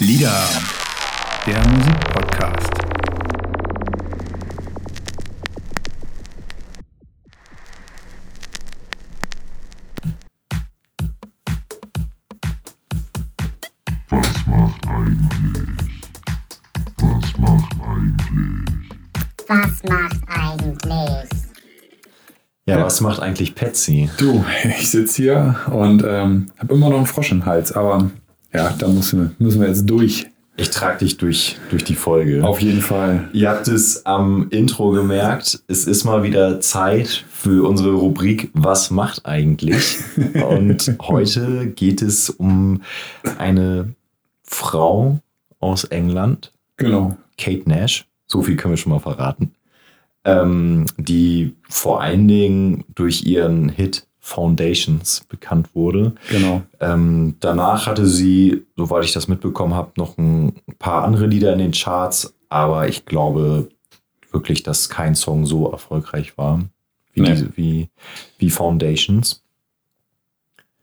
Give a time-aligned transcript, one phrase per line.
[0.00, 0.48] Lieder,
[1.46, 2.87] der Musikpodcast.
[22.98, 24.10] Was macht eigentlich Patsy?
[24.18, 24.44] Du,
[24.80, 28.10] ich sitze hier und ähm, habe immer noch einen Frosch im Hals, aber
[28.52, 30.26] ja, da müssen wir, müssen wir jetzt durch.
[30.56, 32.42] Ich trage dich durch, durch die Folge.
[32.42, 33.28] Auf jeden Fall.
[33.32, 38.90] Ihr habt es am Intro gemerkt, es ist mal wieder Zeit für unsere Rubrik Was
[38.90, 39.98] macht eigentlich?
[40.48, 42.82] Und heute geht es um
[43.38, 43.94] eine
[44.42, 45.20] Frau
[45.60, 47.16] aus England, Genau.
[47.36, 48.06] Kate Nash.
[48.26, 49.52] So viel können wir schon mal verraten.
[50.28, 56.14] Ähm, die vor allen Dingen durch ihren Hit Foundations bekannt wurde.
[56.30, 56.62] Genau.
[56.80, 61.58] Ähm, danach hatte sie, soweit ich das mitbekommen habe, noch ein paar andere Lieder in
[61.60, 63.70] den Charts, aber ich glaube
[64.30, 66.60] wirklich, dass kein Song so erfolgreich war
[67.14, 67.30] wie, Nee.
[67.30, 67.88] diese, wie,
[68.38, 69.42] wie Foundations.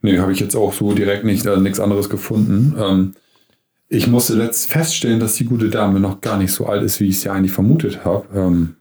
[0.02, 2.76] Nee, habe ich jetzt auch so direkt nicht, äh, nichts anderes gefunden.
[2.80, 3.14] Ähm,
[3.90, 7.08] ich musste letzt feststellen, dass die gute Dame noch gar nicht so alt ist, wie
[7.08, 8.26] ich es ja eigentlich vermutet habe.
[8.36, 8.76] Ähm,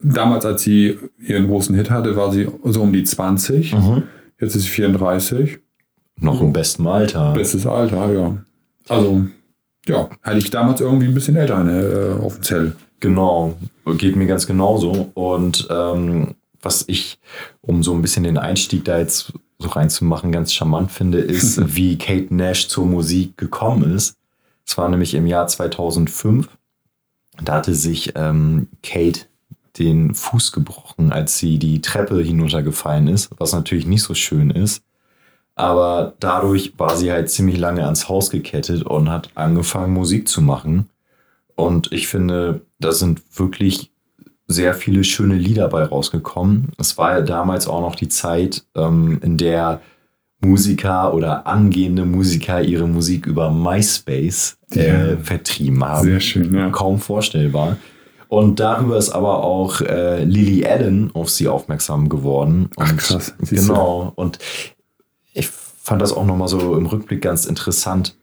[0.00, 3.74] damals, als sie ihren großen Hit hatte, war sie so um die 20.
[4.40, 5.58] Jetzt ist sie 34.
[6.18, 7.32] Noch im besten Alter.
[7.34, 8.36] Bestes Alter, ja.
[8.88, 9.26] Also,
[9.86, 12.76] ja, hatte ich damals irgendwie ein bisschen älter eine, äh, auf dem Zettel.
[13.00, 13.54] Genau,
[13.98, 15.10] geht mir ganz genauso.
[15.14, 17.18] Und ähm, was ich,
[17.60, 21.98] um so ein bisschen den Einstieg da jetzt so reinzumachen, ganz charmant finde, ist, wie
[21.98, 24.16] Kate Nash zur Musik gekommen ist.
[24.66, 26.48] Es war nämlich im Jahr 2005.
[27.42, 29.20] Da hatte sich ähm, Kate
[29.78, 34.82] den Fuß gebrochen, als sie die Treppe hinuntergefallen ist, was natürlich nicht so schön ist.
[35.54, 40.42] Aber dadurch war sie halt ziemlich lange ans Haus gekettet und hat angefangen, Musik zu
[40.42, 40.90] machen.
[41.54, 43.90] Und ich finde, da sind wirklich
[44.48, 46.72] sehr viele schöne Lieder bei rausgekommen.
[46.78, 49.80] Es war ja damals auch noch die Zeit, ähm, in der
[50.40, 55.16] Musiker oder angehende Musiker ihre Musik über MySpace äh, Ja.
[55.16, 56.04] vertrieben haben.
[56.04, 56.68] Sehr schön, ja.
[56.68, 57.78] Kaum vorstellbar.
[58.28, 62.70] Und darüber ist aber auch äh, Lily Allen auf sie aufmerksam geworden.
[62.76, 63.34] Ach, Und krass.
[63.40, 63.72] Siehst du.
[63.72, 64.12] Genau.
[64.16, 64.38] Und
[65.32, 68.16] ich fand das auch nochmal so im Rückblick ganz interessant,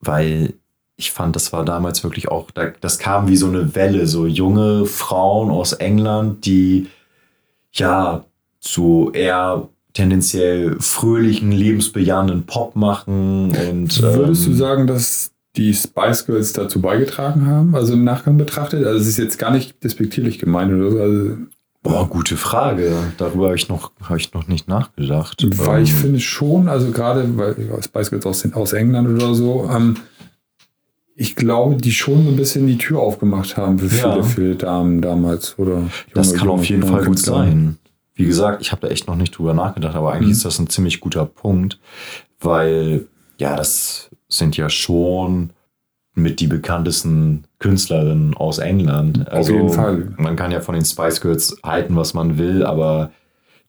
[0.00, 0.54] weil
[0.96, 4.26] ich fand, das war damals wirklich auch, da- das kam wie so eine Welle, so
[4.26, 6.86] junge Frauen aus England, die
[7.72, 8.24] ja
[8.60, 16.26] so eher tendenziell fröhlichen, lebensbejahenden Pop machen und Würdest du ähm, sagen, dass die Spice
[16.26, 18.84] Girls dazu beigetragen haben, also im Nachgang betrachtet?
[18.86, 21.36] Also es ist jetzt gar nicht despektierlich gemeint oder so, also,
[21.82, 22.94] Boah, gute Frage.
[23.18, 25.46] Darüber habe ich noch, habe ich noch nicht nachgedacht.
[25.58, 27.54] weil ich Ähm, finde schon, also gerade weil
[27.84, 29.96] Spice Girls aus, aus England oder so, ähm,
[31.14, 34.22] ich glaube, die schon so ein bisschen die Tür aufgemacht haben für viele, Ja.
[34.22, 35.82] viele Damen damals oder
[36.14, 37.34] Das kann auf jeden Fall gut Künstler.
[37.34, 37.76] sein.
[38.14, 40.32] Wie gesagt, ich habe da echt noch nicht drüber nachgedacht, aber eigentlich Mhm.
[40.32, 41.78] ist das ein ziemlich guter Punkt,
[42.40, 43.06] weil
[43.38, 45.50] ja, das sind ja schon
[46.14, 49.28] mit die bekanntesten Künstlerinnen aus England.
[49.30, 50.12] Also jeden Fall.
[50.16, 53.10] Man kann ja von den Spice Girls halten, was man will, aber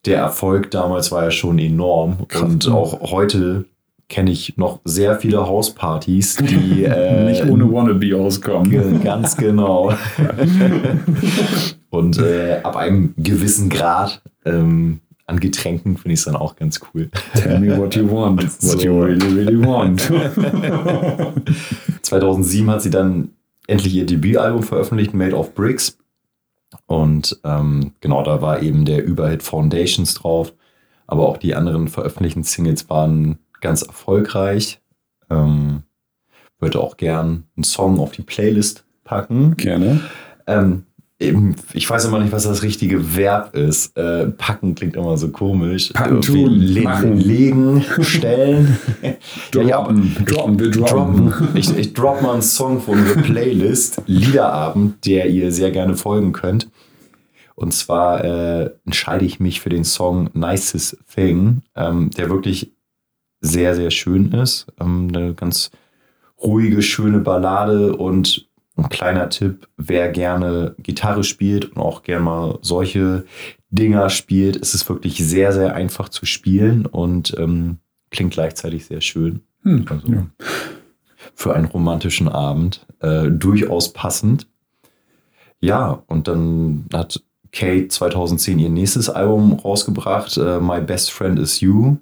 [0.06, 2.28] der Erfolg damals war ja schon enorm.
[2.28, 3.66] Krass, Und auch heute
[4.08, 9.04] kenne ich noch sehr viele Hauspartys, die äh, Nicht ohne Wannabe auskommen.
[9.04, 9.94] Ganz genau.
[11.90, 16.80] Und äh, ab einem gewissen Grad ähm, an Getränken finde ich es dann auch ganz
[16.94, 17.10] cool.
[17.34, 20.02] Tell me what you want, what you really, really want.
[22.04, 23.30] 2007 hat sie dann
[23.68, 25.98] endlich ihr Debütalbum veröffentlicht, Made of Bricks.
[26.86, 30.54] Und ähm, genau, da war eben der Überhit Foundations drauf.
[31.08, 34.80] Aber auch die anderen veröffentlichten Singles waren ganz erfolgreich.
[35.30, 35.84] Ähm,
[36.60, 39.56] würde auch gern einen Song auf die Playlist packen.
[39.58, 40.02] Gerne.
[40.48, 40.86] Ähm,
[41.20, 43.98] eben, ich weiß immer nicht, was das richtige Verb ist.
[43.98, 45.92] Äh, packen klingt immer so komisch.
[45.94, 47.18] Packen, tun, le machen.
[47.18, 48.78] Legen, stellen.
[49.52, 51.34] Droppen, droppen, wir droppen.
[51.56, 56.34] Ich, ich drop mal einen Song von unserer Playlist, Liederabend, der ihr sehr gerne folgen
[56.34, 56.70] könnt.
[57.56, 62.74] Und zwar äh, entscheide ich mich für den Song Nicest Thing, ähm, der wirklich
[63.40, 64.68] sehr, sehr schön ist.
[64.82, 65.72] Ähm, eine ganz
[66.44, 72.60] ruhige, schöne Ballade und ein kleiner Tipp, wer gerne Gitarre spielt und auch gerne mal
[72.62, 73.26] solche
[73.70, 77.78] Dinger spielt, ist es wirklich sehr, sehr einfach zu spielen und ähm,
[78.10, 79.42] klingt gleichzeitig sehr schön.
[79.64, 80.28] Hm, Also ja.
[81.34, 84.48] für einen romantischen Abend äh, durchaus passend.
[85.60, 91.62] Ja, und dann hat Kate 2010 ihr nächstes Album rausgebracht, äh, My Best Friend Is
[91.62, 91.98] You.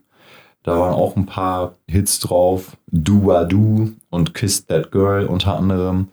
[0.63, 2.77] Da waren auch ein paar Hits drauf.
[2.87, 6.07] Do Wa Do und Kiss That Girl unter anderem.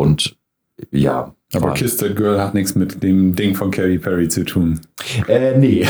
[0.00, 0.36] Und
[0.90, 1.34] ja.
[1.52, 4.80] Aber war- Kiss That Girl hat nichts mit dem Ding von Katy Perry zu tun.
[5.26, 5.84] Äh, nee.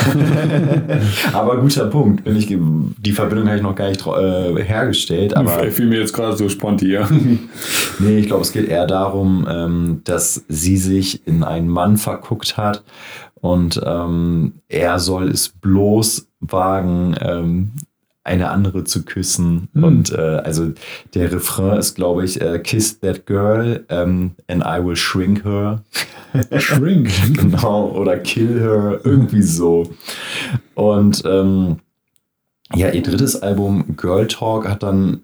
[1.35, 2.25] aber guter Punkt.
[2.25, 5.37] Bin ich, die Verbindung habe ich noch gar nicht äh, hergestellt.
[5.37, 7.51] Aber fiel mir jetzt gerade so spontan.
[7.99, 12.57] nee, ich glaube, es geht eher darum, ähm, dass sie sich in einen Mann verguckt
[12.57, 12.83] hat
[13.35, 17.73] und ähm, er soll es bloß wagen, ähm,
[18.25, 19.69] eine andere zu küssen.
[19.73, 19.85] Hm.
[19.85, 20.73] Und äh, also
[21.15, 25.83] der Refrain ist, glaube ich, äh, Kiss that girl ähm, and I will shrink her.
[26.59, 27.11] Shrink.
[27.35, 29.91] genau, oder Kill Her, irgendwie so.
[30.75, 31.81] Und ähm,
[32.75, 35.23] ja, ihr drittes Album Girl Talk hat dann,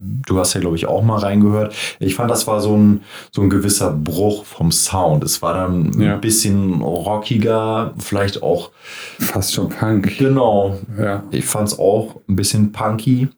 [0.00, 1.74] du hast ja, glaube ich, auch mal reingehört.
[1.98, 3.02] Ich fand, das war so ein,
[3.32, 5.22] so ein gewisser Bruch vom Sound.
[5.24, 6.14] Es war dann Ja.
[6.14, 8.70] ein bisschen rockiger, vielleicht auch,
[9.18, 10.16] Fast schon Punk.
[10.18, 11.22] genau, Ja.
[11.30, 13.28] ich fand es auch ein bisschen punky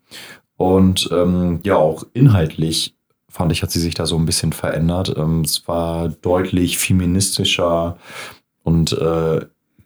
[0.56, 2.94] und ähm, ja, auch inhaltlich
[3.28, 5.14] fand ich, hat sie sich da so ein bisschen verändert.
[5.16, 7.96] Ähm, es war deutlich feministischer
[8.62, 9.40] und äh,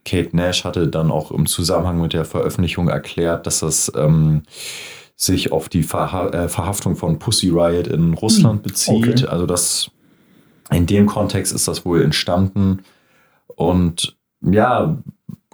[0.05, 4.43] Kate Nash hatte dann auch im Zusammenhang mit der Veröffentlichung erklärt, dass das ähm,
[5.17, 9.23] sich auf die Verha äh, Verhaftung von Pussy Riot in Russland bezieht.
[9.23, 9.27] okay.
[9.27, 9.91] Also das
[10.71, 12.81] in dem Kontext ist das wohl entstanden.
[13.47, 14.99] Und ja,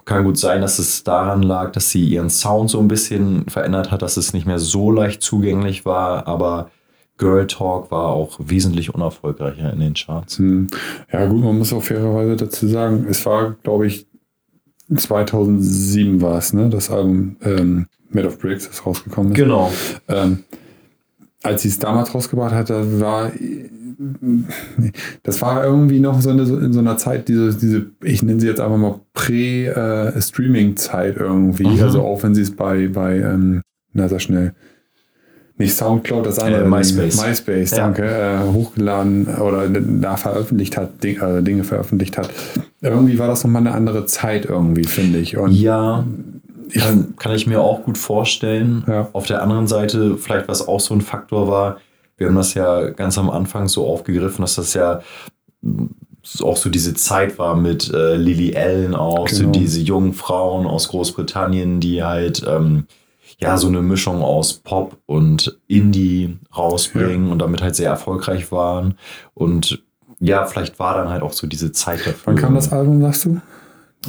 [0.05, 3.91] kann gut sein, dass es daran lag, dass sie ihren Sound so ein bisschen verändert
[3.91, 6.69] hat, dass es nicht mehr so leicht zugänglich war, aber
[7.17, 10.39] Girl Talk war auch wesentlich unerfolgreicher in den Charts.
[10.39, 10.67] Hm.
[11.11, 14.07] Ja, gut, man muss auch fairerweise dazu sagen, es war, glaube ich,
[14.97, 16.69] 2007 war es, ne?
[16.69, 19.37] Das Album ähm, Made of Bricks, das rausgekommen ist.
[19.37, 19.71] Genau.
[20.07, 20.43] Ähm,
[21.41, 23.31] als sie es damals rausgebracht hat, da war
[25.23, 28.47] das war irgendwie noch so, eine, in so einer Zeit, diese, diese, ich nenne sie
[28.47, 31.67] jetzt einfach mal Prä-Streaming-Zeit irgendwie.
[31.67, 31.81] Mhm.
[31.81, 33.61] Also auch wenn sie es bei, bei ähm,
[33.93, 34.53] na sag schnell,
[35.57, 36.63] nicht Soundcloud, das andere.
[36.63, 37.21] Äh, MySpace.
[37.25, 37.77] MySpace, Ja.
[37.77, 38.03] danke.
[38.05, 42.29] Äh, hochgeladen oder da veröffentlicht hat, Ding, äh, Dinge veröffentlicht hat.
[42.81, 45.37] Irgendwie war das nochmal eine andere Zeit irgendwie, finde ich.
[45.37, 46.05] Und Ja,
[46.73, 48.83] kann, kann ich mir auch gut vorstellen.
[48.87, 49.09] Ja.
[49.13, 51.77] Auf der anderen Seite, vielleicht was auch so ein Faktor war,
[52.17, 55.01] wir haben das ja ganz am Anfang so aufgegriffen, dass das ja
[56.41, 59.51] auch so diese Zeit war mit äh, Lily Allen auch, so Genau.
[59.51, 62.85] diese jungen Frauen aus Großbritannien, die halt ähm,
[63.39, 68.97] ja so eine Mischung aus Pop und Indie rausbringen und damit halt sehr erfolgreich waren.
[69.33, 69.83] Und
[70.19, 72.15] ja, vielleicht war dann halt auch so diese Zeit dafür.
[72.25, 73.41] wann kam das Album, sagst du?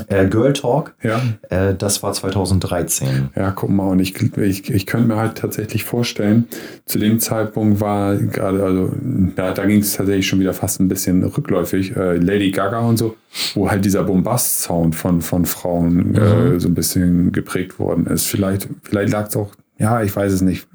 [0.09, 1.21] Äh, Girl Talk, Ja.
[1.51, 3.31] äh, das war 2013.
[3.37, 6.47] Ja, guck mal, und ich, ich, ich könnte mir halt tatsächlich vorstellen,
[6.85, 8.93] zu dem Zeitpunkt war gerade, also
[9.37, 12.97] ja, da ging es tatsächlich schon wieder fast ein bisschen rückläufig, äh, Lady Gaga und
[12.97, 13.17] so,
[13.55, 18.27] wo halt dieser Bombast-Sound von, von Frauen äh, so ein bisschen geprägt worden ist.
[18.27, 20.67] Vielleicht, vielleicht lag es auch, ja, ich weiß es nicht.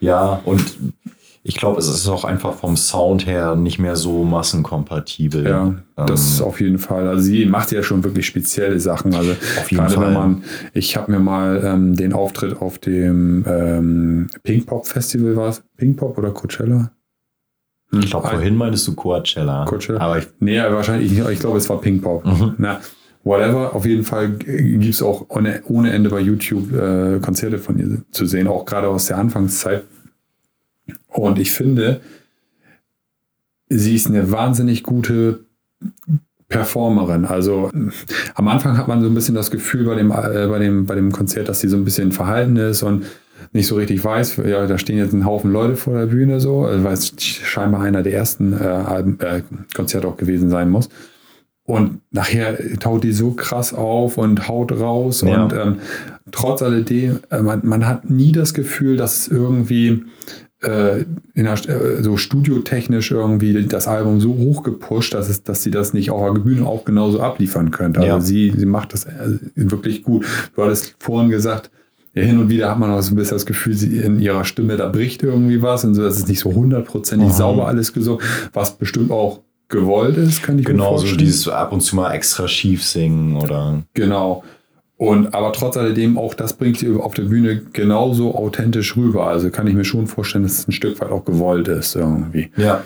[0.00, 0.62] Ja, und
[1.46, 5.44] ich glaube, es ist auch einfach vom Sound her nicht mehr so massenkompatibel.
[5.44, 7.06] Ja, das Ähm, auf jeden Fall.
[7.06, 9.14] Also sie macht ja schon wirklich spezielle Sachen.
[9.14, 10.06] Also Auf jeden gerade Fall.
[10.06, 15.36] wenn man, ich habe mir mal ähm, den Auftritt auf dem ähm, Pink Pop Festival
[15.36, 16.90] war es, Pink Pop oder Coachella?
[17.90, 19.66] Hm, ich glaube, vorhin meintest du Coachella.
[19.66, 20.00] Coachella?
[20.00, 22.24] Aber ich, Nee, wahrscheinlich, ich, ich glaube, es war Pink Pop.
[22.24, 22.54] Mhm.
[22.56, 22.80] Na,
[23.22, 27.78] whatever, auf jeden Fall gibt es auch ohne, ohne Ende bei YouTube äh, Konzerte von
[27.78, 29.84] ihr zu sehen, auch gerade aus der Anfangszeit.
[31.08, 32.00] Und ich finde,
[33.68, 35.46] sie ist eine wahnsinnig gute
[36.48, 37.24] Performerin.
[37.24, 37.70] Also
[38.34, 40.94] am Anfang hat man so ein bisschen das Gefühl bei dem, äh, bei dem, bei
[40.94, 43.06] dem Konzert, dass sie so ein bisschen verhalten ist und
[43.52, 46.64] nicht so richtig weiß, ja, da stehen jetzt ein Haufen Leute vor der Bühne so,
[46.64, 49.42] also, weil es scheinbar einer der ersten äh, Alben, äh,
[49.74, 50.88] Konzerte auch gewesen sein muss.
[51.66, 55.22] Und nachher taut die so krass auf und haut raus.
[55.22, 55.44] Ja.
[55.44, 55.76] Und ähm,
[56.30, 60.04] trotz alledem, äh, man, man hat nie das Gefühl, dass es irgendwie
[60.64, 61.04] äh,
[61.36, 65.92] der, äh, so studiotechnisch irgendwie das Album so hoch gepusht, dass, es, dass sie das
[65.94, 68.00] nicht auf der Bühne auch genauso abliefern könnte.
[68.00, 68.20] Also Ja.
[68.20, 70.24] sie, sie macht das äh, wirklich gut.
[70.56, 71.70] Du hattest vorhin gesagt,
[72.14, 74.44] ja, hin und wieder hat man auch so ein bisschen das Gefühl, sie in ihrer
[74.44, 77.32] Stimme, da bricht irgendwie was und so, das ist nicht so hundertprozentig Mhm.
[77.32, 78.20] sauber alles gesungen,
[78.52, 81.18] was bestimmt auch gewollt ist, kann ich mir genau so vorstellen.
[81.18, 83.82] dieses ab und zu mal extra schief singen oder.
[83.94, 84.44] Genau.
[84.96, 89.26] Und aber trotz alledem, auch das bringt sie auf der Bühne genauso authentisch rüber.
[89.26, 92.50] Also kann ich mir schon vorstellen, dass es ein Stück weit auch gewollt ist irgendwie.
[92.56, 92.84] Ja.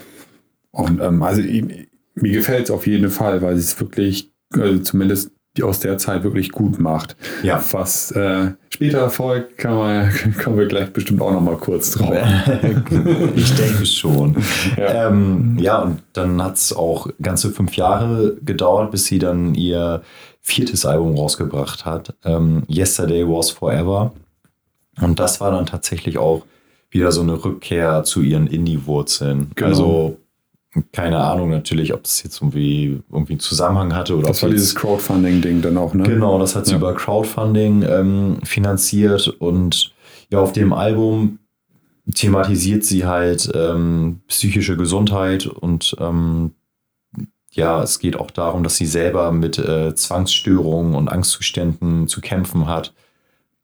[0.70, 1.70] Und ähm, also ihm-
[2.14, 5.98] mir gefällt es auf jeden Fall, weil sie es wirklich, also zumindest die aus der
[5.98, 7.16] Zeit wirklich gut macht.
[7.42, 7.62] Ja.
[7.72, 10.10] Was äh, später Erfolg kann man,
[10.42, 12.14] kommen wir gleich bestimmt auch noch mal kurz drauf.
[13.34, 14.36] ich denke schon.
[14.76, 19.54] Ja, ähm, ja und dann hat es auch ganze fünf Jahre gedauert, bis sie dann
[19.54, 20.02] ihr
[20.48, 22.14] viertes Album rausgebracht hat.
[22.24, 24.12] Ähm, Yesterday Was Forever.
[25.00, 26.44] Und das war dann tatsächlich auch
[26.90, 29.50] wieder so eine Rückkehr zu ihren Indie-Wurzeln.
[29.54, 29.68] Genau.
[29.68, 30.18] Also
[30.92, 34.74] keine Ahnung natürlich, ob das jetzt irgendwie, irgendwie einen Zusammenhang hatte oder Das war dieses
[34.74, 36.04] Crowdfunding-Ding dann auch, ne?
[36.04, 36.78] Genau, das hat sie Ja.
[36.78, 39.92] über Crowdfunding ähm, finanziert und
[40.30, 41.38] ja, auf dem Album
[42.14, 46.52] thematisiert sie halt ähm, psychische Gesundheit und ähm,
[47.58, 52.68] ja, es geht auch darum, dass sie selber mit äh, Zwangsstörungen und Angstzuständen zu kämpfen
[52.68, 52.94] hat.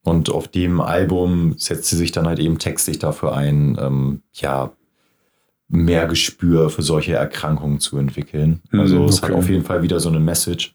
[0.02, 4.72] Und auf dem Album setzt sie sich dann halt eben textlich dafür ein, ähm, ja,
[5.68, 8.60] mehr Gespür für solche Erkrankungen zu entwickeln.
[8.70, 9.38] Mhm, Also es hat okay.
[9.38, 10.74] auf jeden Fall wieder so eine Message.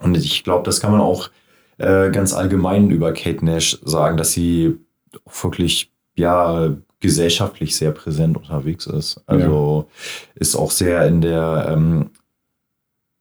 [0.00, 1.30] Und ich glaube, das kann man auch
[1.76, 4.78] äh, ganz allgemein über Kate Nash sagen, dass sie
[5.24, 9.22] auch wirklich, ja, gesellschaftlich sehr präsent unterwegs ist.
[9.26, 9.88] Also
[10.34, 12.10] ist auch sehr in der ähm,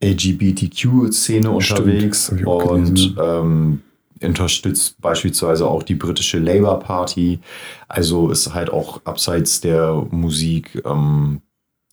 [0.01, 3.82] LGBTQ-Szene unterwegs und ähm,
[4.22, 7.39] unterstützt beispielsweise auch die britische Labour Party.
[7.88, 11.42] Also ist halt auch abseits der Musik ähm,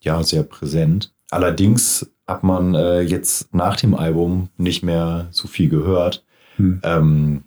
[0.00, 1.12] ja sehr präsent.
[1.30, 6.24] Allerdings hat man äh, jetzt nach dem Album nicht mehr so viel gehört.
[6.56, 6.80] Hm.
[6.82, 7.44] Ähm,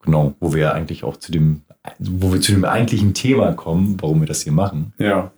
[0.00, 1.62] genau, wo wir eigentlich auch zu dem,
[1.98, 4.92] wo wir zu dem eigentlichen Thema kommen, warum wir das hier machen.
[4.98, 5.32] Ja.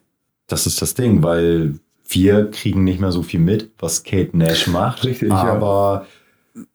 [0.47, 1.79] Das ist das Ding, weil
[2.11, 5.05] wir kriegen nicht mehr so viel mit, was Kate Nash macht.
[5.05, 6.07] Richtig, ja.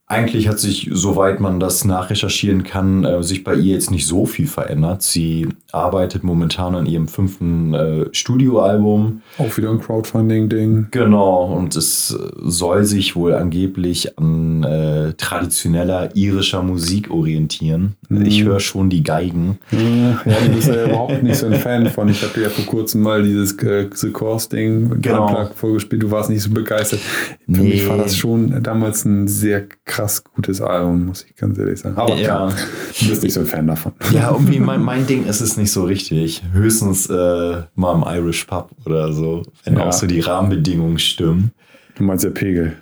[0.08, 4.28] Eigentlich hat sich, soweit man das nachrecherchieren kann, äh, sich bei ihr jetzt nicht so
[4.28, 5.02] viel verändert.
[5.02, 9.22] Sie arbeitet momentan an ihrem fünften äh, Studioalbum.
[9.40, 10.88] Auch wieder ein Crowdfunding-Ding.
[10.92, 17.96] Genau, und es soll sich wohl angeblich an äh, traditioneller irischer Musik orientieren.
[18.10, 18.26] Mhm.
[18.26, 19.58] Ich höre schon die Geigen.
[19.72, 22.10] Ja, du bist ja überhaupt nicht so ein Fan von.
[22.10, 25.50] Ich habe dir ja vor kurzem mal dieses äh, The Course-Ding Genau.
[25.56, 26.04] Vorgespielt.
[26.04, 27.00] Du warst nicht so begeistert.
[27.46, 27.70] Für Nee.
[27.70, 31.96] mich war das schon damals ein sehr krass gutes Album, muss ich ganz ehrlich sagen.
[31.96, 32.48] Aber Ja.
[32.48, 32.54] klar,
[33.00, 33.92] du bist nicht so ein Fan davon.
[34.12, 36.42] Ja, irgendwie mein, mein Ding ist es nicht so richtig.
[36.54, 39.86] Höchstens äh, mal im Irish Pub oder so, wenn Ja.
[39.88, 41.52] auch so die Rahmenbedingungen stimmen.
[41.96, 42.78] Du meinst der Pegel.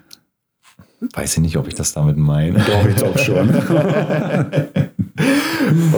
[1.14, 2.60] Weiß ich nicht, ob ich das damit meine.
[2.60, 3.50] Doch, ich glaube schon.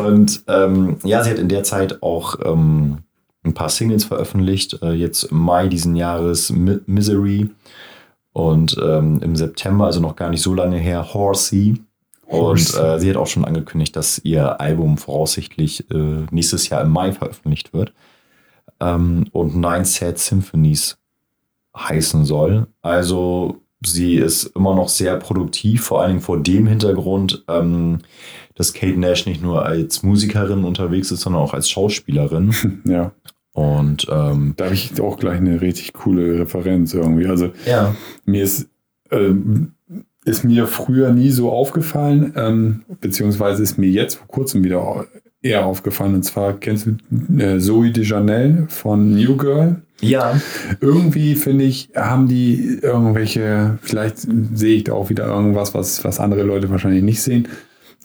[0.05, 2.97] Und ähm, ja, sie hat in der Zeit auch ähm,
[3.43, 4.79] ein paar Singles veröffentlicht.
[4.81, 7.49] Äh, jetzt im Mai diesen Jahres Mi Misery
[8.35, 11.75] und ähm, im September, also noch gar nicht so lange her, Horsey.
[12.25, 12.83] Und Horsey.
[12.83, 17.13] äh, sie hat auch schon angekündigt, dass ihr Album voraussichtlich äh, nächstes Jahr im Mai
[17.13, 17.93] veröffentlicht wird.
[18.81, 20.97] Ähm, und Nine Sad Symphonies
[21.77, 22.67] heißen soll.
[22.81, 27.99] Also sie ist immer noch sehr produktiv, vor allen Dingen vor dem Hintergrund, ähm,
[28.53, 32.81] dass Kate Nash nicht nur als Musikerin unterwegs ist, sondern auch als Schauspielerin.
[32.83, 33.13] ja,
[33.55, 37.25] Und ähm, da habe ich auch gleich eine richtig coole Referenz irgendwie.
[37.25, 37.95] Also ja,
[38.25, 38.67] mir ist,
[39.11, 39.71] ähm,
[40.25, 45.05] ist mir früher nie so aufgefallen, ähm, beziehungsweise ist mir jetzt vor kurzem wieder
[45.41, 46.15] eher aufgefallen.
[46.15, 49.81] Und zwar kennst du äh, Zoe Dejanel von New Girl?
[50.01, 50.37] ja,
[50.81, 56.19] Irgendwie finde ich, haben die irgendwelche, vielleicht sehe ich da auch wieder irgendwas, was, was
[56.19, 57.47] andere Leute wahrscheinlich nicht sehen.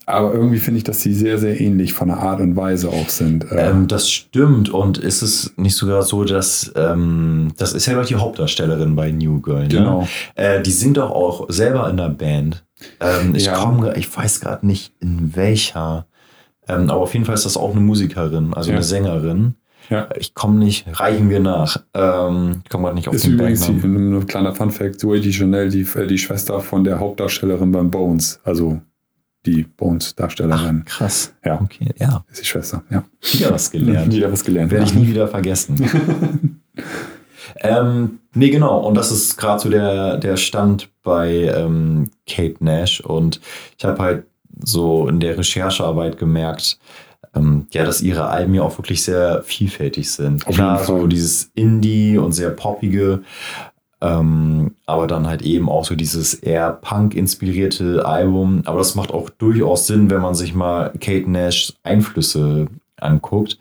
[0.06, 3.08] Aber irgendwie finde ich, dass sie sehr, sehr ähnlich von der Art und Weise auch
[3.08, 3.50] sind.
[3.52, 4.68] Äh, ähm, das stimmt.
[4.70, 8.96] Und ist es nicht sogar so, dass ähm, das ist ja glaube ich die Hauptdarstellerin
[8.96, 9.62] bei New Girl.
[9.62, 9.68] Ne?
[9.68, 10.08] Genau.
[10.34, 12.64] Äh, die sind doch auch selber in der Band.
[12.98, 13.54] Ähm, ich Ja.
[13.54, 16.06] komme, ich weiß gerade nicht in welcher.
[16.66, 18.76] Ähm, aber auf jeden Fall ist das auch eine Musikerin, also Ja.
[18.76, 19.54] eine Sängerin.
[19.90, 20.08] ja.
[20.16, 21.76] Ich komme nicht, reichen wir nach.
[21.94, 25.68] Ähm, ich komme gerade nicht auf Ist den übrigens die, ein kleiner Funfact, Zoe Deschanel,
[25.68, 28.80] die, die Schwester von der Hauptdarstellerin beim Bones, also
[29.46, 30.84] die Bones-Darstellerin.
[30.84, 31.32] Krass.
[31.44, 32.24] Ja, Okay, ja.
[32.30, 33.04] ist die Schwester, ja.
[33.32, 34.12] Wieder was gelernt.
[34.12, 34.70] Wieder was gelernt.
[34.70, 36.60] Werde ich nie wieder vergessen.
[37.60, 38.78] ähm, nee, genau.
[38.86, 43.00] Und das ist gerade so der, der Stand bei ähm, Kate Nash.
[43.00, 43.40] Und
[43.78, 44.24] ich habe halt
[44.62, 46.78] so in der Recherchearbeit gemerkt,
[47.34, 50.46] ähm, ja, dass ihre Alben ja auch wirklich sehr vielfältig sind.
[50.46, 51.00] Auf Klar, jeden Fall.
[51.00, 53.22] so dieses Indie und sehr poppige,
[54.00, 58.62] ähm, aber dann halt eben auch so dieses eher Punk-inspirierte Album.
[58.64, 62.66] Aber das macht auch durchaus Sinn, wenn man sich mal Kate Nash Einflüsse
[62.96, 63.58] anguckt.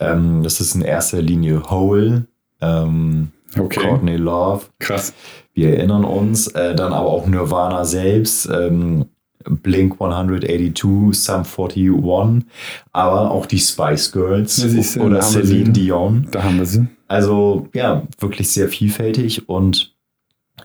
[0.00, 2.26] Ähm, das ist in erster Linie Hole,
[2.60, 5.14] ähm, Okay, Courtney Love, krass.
[5.54, 9.06] wir erinnern uns, äh, dann aber auch Nirvana selbst, ähm,
[9.44, 12.44] Blink 182, Sum 41,
[12.92, 14.56] aber auch die Spice Girls
[14.96, 15.70] Ja, oder Celine.
[15.70, 16.28] Dion.
[16.30, 16.86] Da haben wir sie.
[17.06, 19.94] Also ja, wirklich sehr vielfältig und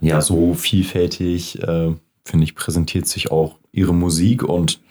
[0.02, 1.94] ja, so vielfältig, äh,
[2.26, 4.82] finde ich, präsentiert sich auch ihre Musik und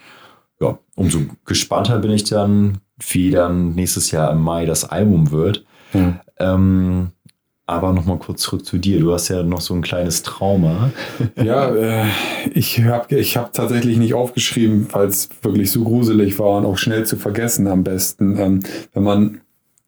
[0.60, 5.64] ja, umso gespannter bin ich dann, wie dann nächstes Jahr im Mai das Album wird.
[5.92, 6.20] Ja.
[6.38, 7.10] Ähm,
[7.72, 9.00] Aber nochmal kurz zurück zu dir.
[9.00, 10.90] Du hast ja noch so ein kleines Trauma.
[11.42, 12.06] Ja, äh,
[12.54, 16.78] ich habe ich hab tatsächlich nicht aufgeschrieben, weil es wirklich so gruselig war und auch
[16.78, 18.38] schnell zu vergessen am besten.
[18.38, 18.60] Ähm,
[18.92, 19.40] wenn man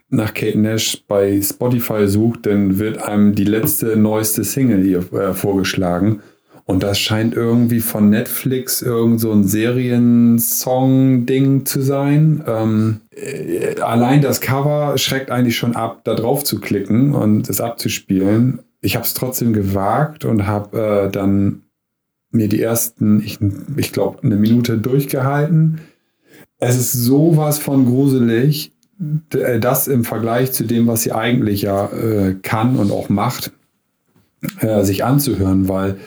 [0.08, 5.34] nach Kate Nash bei Spotify sucht, dann wird einem die letzte, neueste Single hier äh,
[5.34, 6.20] vorgeschlagen.
[6.66, 12.42] Und das scheint irgendwie von Netflix irgend so ein Seriensong-Ding zu sein.
[12.46, 17.60] Ähm, äh, allein das Cover schreckt eigentlich schon ab, da drauf zu klicken und es
[17.60, 18.60] abzuspielen.
[18.80, 21.64] Ich habe es trotzdem gewagt und habe äh, dann
[22.30, 23.40] mir die ersten, ich,
[23.76, 25.82] ich glaube, eine Minute durchgehalten.
[26.58, 28.72] Es ist sowas von gruselig,
[29.34, 33.52] äh, das im Vergleich zu dem, was sie eigentlich ja äh, kann und auch macht,
[34.60, 35.98] äh, sich anzuhören, weil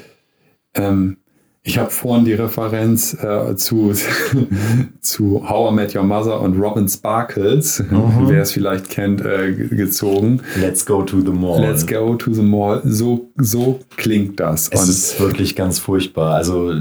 [0.76, 1.18] ähm,
[1.64, 3.92] ich habe vorhin die Referenz äh, zu,
[5.02, 9.68] zu How I Met Your Mother und Robin Sparkles, wer es vielleicht kennt, äh, ge-
[9.76, 10.42] gezogen.
[10.60, 11.60] Let's go to the mall.
[11.62, 12.82] Let's go to the mall.
[12.86, 14.70] So, so klingt das.
[14.70, 16.36] Es Und ist wirklich ganz furchtbar.
[16.36, 16.74] Also,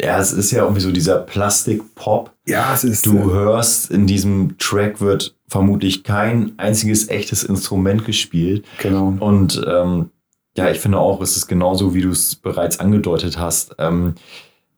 [0.00, 2.32] ja, es ist ja irgendwie so dieser Plastik-Pop.
[2.46, 3.04] ja, es ist.
[3.04, 8.64] Du äh, hörst, in diesem Track wird vermutlich kein einziges echtes Instrument gespielt.
[8.80, 9.14] genau.
[9.20, 10.08] Und ähm,
[10.56, 13.74] ja, ich finde auch, es ist genauso, wie du es bereits angedeutet hast.
[13.78, 14.14] Ähm,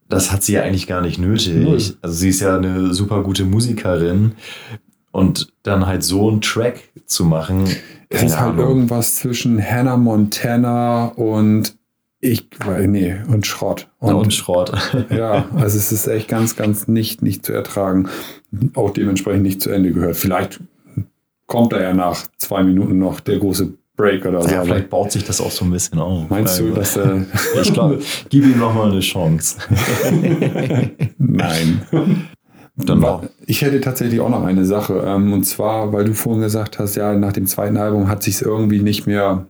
[0.08, 1.54] das hat sie ja eigentlich gar nicht nötig.
[1.54, 1.80] Null.
[2.02, 4.32] Also sie ist ja eine super gute Musikerin.
[5.10, 7.68] Und dann halt so einen Track zu machen.
[8.08, 11.76] Es ist halt irgendwas zwischen Hannah Montana und
[12.20, 12.48] ich,
[12.86, 13.88] nee, und Schrott.
[13.98, 14.72] und, und Schrott.
[15.10, 18.08] Ja, also es ist echt ganz, ganz nicht, nicht zu ertragen.
[18.74, 20.16] Auch dementsprechend nicht zu Ende gehört.
[20.16, 20.60] Vielleicht
[21.46, 24.48] kommt da ja nach zwei Minuten noch der große Break oder so.
[24.48, 26.28] ja, aber vielleicht baut sich das auch so ein bisschen auf.
[26.28, 27.20] meinst du, Also, dass äh,
[27.62, 29.58] Ich glaube, gib ihm noch mal eine Chance.
[31.18, 31.82] Nein.
[32.76, 33.24] Dann Wa- noch.
[33.46, 35.02] Ich hätte tatsächlich auch noch eine Sache.
[35.06, 38.42] Ähm, und zwar, weil du vorhin gesagt hast, ja, nach dem zweiten Album hat sich
[38.42, 39.46] irgendwie nicht mehr,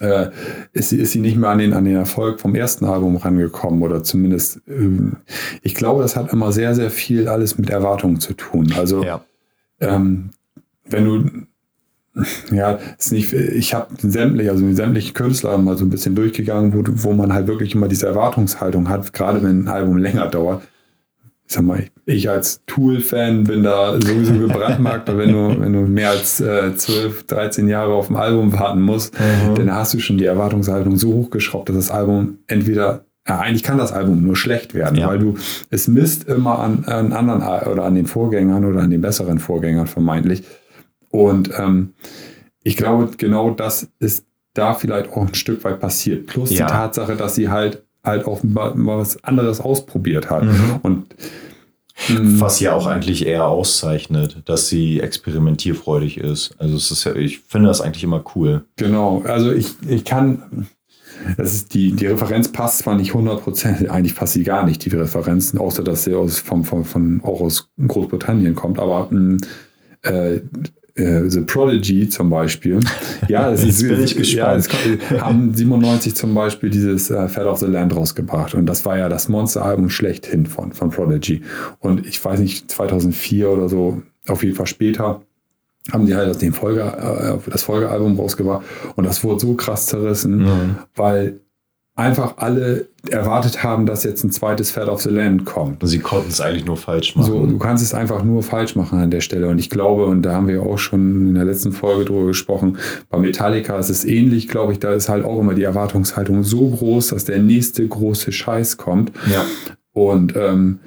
[0.00, 0.30] äh,
[0.72, 3.80] ist, sie- ist sie nicht mehr an den, an den Erfolg vom ersten Album rangekommen
[3.82, 5.18] oder zumindest, ähm,
[5.62, 8.74] ich glaube, das hat immer sehr, sehr viel alles mit Erwartungen zu tun.
[8.76, 9.24] Also, Ja.
[9.80, 10.30] ähm,
[10.88, 11.24] wenn du
[12.50, 16.82] ja, ist nicht, ich habe sämtliche, also sämtliche Künstler mal so ein bisschen durchgegangen, wo,
[16.86, 20.62] wo man halt wirklich immer diese Erwartungshaltung hat, gerade wenn ein Album länger dauert.
[21.48, 25.80] Ich sag mal, ich als Tool-Fan bin da sowieso gebrandmarkt, weil wenn du, wenn du
[25.82, 29.14] mehr als äh, 12, 13 Jahre auf ein Album warten musst,
[29.54, 33.76] dann hast du schon die Erwartungshaltung so hochgeschraubt, dass das Album entweder ja, eigentlich kann
[33.78, 35.08] das Album nur schlecht werden, Ja.
[35.08, 35.34] weil du
[35.70, 39.86] es misst immer an, an anderen oder an den Vorgängern oder an den besseren Vorgängern
[39.88, 40.44] vermeintlich.
[41.10, 41.94] Und ähm,
[42.62, 46.26] ich glaube, genau das ist da vielleicht auch ein Stück weit passiert.
[46.26, 46.66] Plus Ja.
[46.66, 50.44] die Tatsache, dass sie halt halt auch mal, mal was anderes ausprobiert hat.
[50.44, 50.78] Mhm.
[50.82, 51.06] Und
[52.08, 56.54] mh, Was ja auch eigentlich eher auszeichnet, dass sie experimentierfreudig ist.
[56.58, 58.64] Also es ist ja, ich finde das eigentlich immer cool.
[58.76, 60.68] Genau, also ich, ich kann,
[61.36, 64.90] das ist die, die Referenz passt zwar nicht 100%, eigentlich passt sie gar nicht, die
[64.90, 69.38] Referenzen, außer dass sie aus, vom, vom, von, auch aus Großbritannien kommt, aber mh,
[70.02, 70.40] äh,
[70.96, 72.80] äh, The Prodigy zum Beispiel.
[73.28, 74.58] Ja, Jetzt ist, bin ich Ja, gespannt.
[74.58, 74.68] es
[75.10, 78.98] kommt, haben 97 zum Beispiel dieses äh, Fat of the Land rausgebracht und das war
[78.98, 81.42] ja das Monsteralbum schlechthin von, von Prodigy.
[81.80, 85.22] Und ich weiß nicht, 2004 oder so, auf jeden Fall später,
[85.92, 88.64] haben die halt den Folge, äh, das Folgealbum rausgebracht
[88.96, 90.76] und das wurde so krass zerrissen, Mhm.
[90.96, 91.40] weil
[91.96, 95.80] einfach alle erwartet haben, dass jetzt ein zweites Fat of the Land kommt.
[95.88, 97.26] Sie konnten es eigentlich nur falsch machen.
[97.26, 99.48] So, du kannst es einfach nur falsch machen an der Stelle.
[99.48, 102.76] Und ich glaube, und da haben wir auch schon in der letzten Folge drüber gesprochen,
[103.08, 106.68] bei Metallica ist es ähnlich, glaube ich, da ist halt auch immer die Erwartungshaltung so
[106.68, 109.12] groß, dass der nächste große Scheiß kommt.
[109.32, 109.44] ja.
[109.92, 110.80] Und ähm,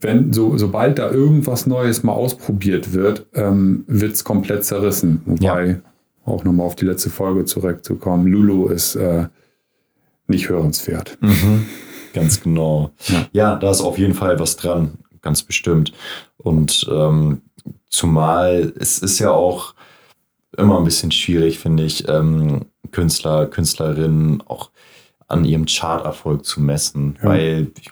[0.00, 5.22] wenn so, sobald da irgendwas Neues mal ausprobiert wird, ähm, wird es komplett zerrissen.
[5.24, 5.80] Wobei,
[6.24, 9.26] auch nochmal auf die letzte Folge zurückzukommen, Lulu ist äh,
[10.32, 11.16] nicht hörenswert.
[11.20, 11.66] Mhm.
[12.12, 12.90] Ganz genau.
[13.08, 13.26] Ja.
[13.32, 13.56] Ja.
[13.56, 15.92] da ist auf jeden Fall was dran, ganz bestimmt.
[16.36, 17.42] Und ähm,
[17.88, 19.74] zumal es ist ja auch
[20.56, 24.70] immer ein bisschen schwierig, finde ich, ähm, Künstler, Künstlerinnen auch
[25.28, 27.18] an ihrem Charterfolg zu messen.
[27.22, 27.30] Ja.
[27.30, 27.90] Weil, ich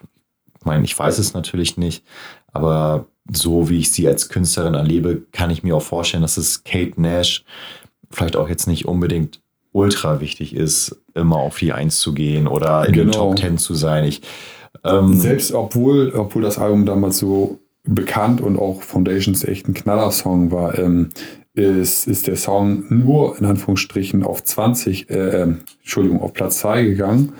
[0.64, 2.05] meine, ich weiß es natürlich nicht,
[2.53, 6.64] aber so wie ich sie als Künstlerin erlebe, kann ich mir auch vorstellen, dass es
[6.64, 7.44] Kate Nash
[8.11, 9.40] vielleicht auch jetzt nicht unbedingt
[9.72, 13.29] ultra wichtig ist, immer auf die Eins zu gehen oder in den Genau.
[13.31, 14.05] Top Ten zu sein.
[14.05, 14.23] Ich,
[14.85, 20.51] ähm, Selbst obwohl, obwohl das Album damals so bekannt und auch Foundations echt ein Knallersong
[20.51, 21.11] war, ähm,
[21.55, 26.85] ist, ist der Song nur in Anführungsstrichen auf 20, äh, ähm, Entschuldigung, auf Platz 2
[26.85, 27.33] gegangen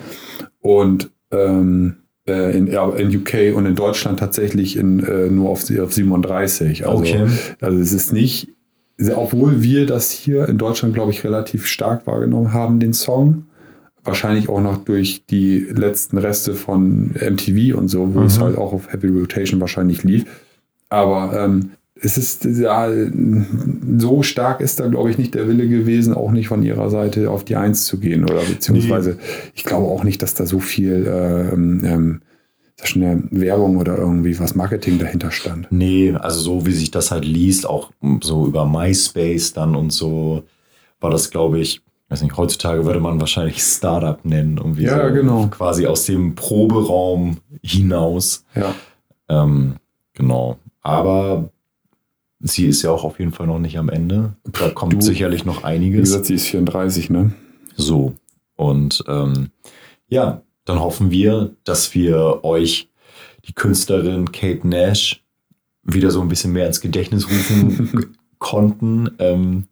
[0.61, 5.93] und ähm, äh, in, in UK und in Deutschland tatsächlich in, äh, nur auf, auf
[5.93, 6.87] 37.
[6.87, 7.27] Also, Okay.
[7.61, 8.49] also es ist nicht
[9.15, 13.47] obwohl wir das hier in Deutschland, glaube ich, relativ stark wahrgenommen haben, den Song.
[14.05, 18.27] Wahrscheinlich auch noch durch die letzten Reste von MTV und so, wo Mhm.
[18.27, 20.25] es halt auch auf Heavy Rotation wahrscheinlich lief.
[20.89, 21.71] Aber ähm,
[22.03, 22.89] es ist ja
[23.99, 27.31] so stark ist da, glaube ich, nicht der Wille gewesen, auch nicht von ihrer Seite
[27.31, 28.25] auf die Eins zu gehen.
[28.25, 29.19] Oder beziehungsweise,
[29.55, 32.21] ich glaube auch nicht, dass da so viel ähm, ähm,
[32.83, 35.67] schon, eine Werbung oder irgendwie was Marketing dahinter stand.
[35.71, 37.91] Nee, also so wie sich das halt liest, auch
[38.23, 40.45] so über MySpace dann und so,
[41.01, 44.57] war das, glaube ich, weiß nicht, heutzutage würde man wahrscheinlich Startup nennen.
[44.59, 45.47] Irgendwie Ja, so genau.
[45.49, 48.45] Quasi aus dem Proberaum hinaus.
[48.55, 48.75] Ja.
[49.29, 49.77] Ähm,
[50.15, 50.59] genau.
[50.83, 51.51] Aber
[52.41, 54.35] sie ist ja auch auf jeden Fall noch nicht am Ende.
[54.45, 56.01] Da kommt Du- sicherlich noch Wie einiges.
[56.11, 57.33] gesagt, sie ist 34, ne?
[57.77, 58.15] So.
[58.57, 59.51] Und ähm,
[60.09, 62.89] ja, dann hoffen wir, dass wir euch
[63.47, 65.23] die Künstlerin Kate Nash
[65.83, 69.11] wieder so ein bisschen mehr ins Gedächtnis rufen konnten.
[69.19, 69.67] Ähm,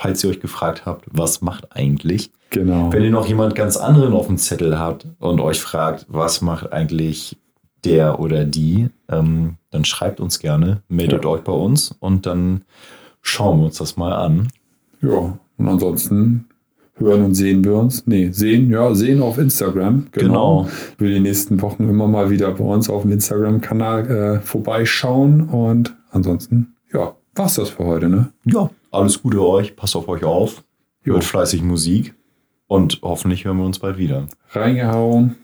[0.00, 2.30] falls ihr euch gefragt habt, was macht eigentlich?
[2.50, 2.90] Genau.
[2.92, 6.72] Wenn ihr noch jemand ganz anderen auf dem Zettel habt und euch fragt, was macht
[6.72, 7.36] eigentlich
[7.84, 11.30] der oder die, ähm, dann schreibt uns gerne, meldet Ja.
[11.30, 12.62] euch bei uns und dann
[13.22, 14.48] schauen wir uns das mal an.
[15.02, 16.46] Ja, und ansonsten
[16.96, 18.06] hören und sehen wir uns.
[18.06, 20.06] Nee, sehen, ja, sehen auf Instagram.
[20.12, 20.68] Genau.
[20.98, 25.42] Wir die nächsten Wochen immer mal wieder bei uns auf dem Instagram-Kanal äh, vorbeischauen.
[25.42, 28.30] Und ansonsten, ja, war's das für heute, ne?
[28.44, 30.64] Ja, alles Gute euch, passt auf euch auf,
[31.02, 32.14] hört fleißig Musik
[32.66, 34.26] und hoffentlich hören wir uns bald wieder.
[34.50, 35.36] Reingehauen.